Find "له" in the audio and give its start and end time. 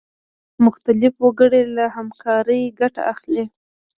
1.75-1.85